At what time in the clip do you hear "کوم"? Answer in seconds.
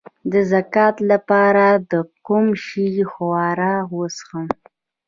2.25-2.45